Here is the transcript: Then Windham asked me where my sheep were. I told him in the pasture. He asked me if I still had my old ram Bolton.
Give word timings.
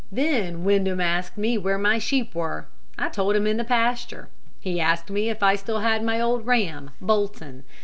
Then 0.11 0.63
Windham 0.63 0.99
asked 0.99 1.37
me 1.37 1.59
where 1.59 1.77
my 1.77 1.99
sheep 1.99 2.33
were. 2.33 2.65
I 2.97 3.07
told 3.09 3.35
him 3.35 3.45
in 3.45 3.57
the 3.57 3.63
pasture. 3.63 4.29
He 4.59 4.79
asked 4.81 5.11
me 5.11 5.29
if 5.29 5.43
I 5.43 5.55
still 5.55 5.81
had 5.81 6.03
my 6.03 6.19
old 6.19 6.47
ram 6.47 6.89
Bolton. 6.99 7.63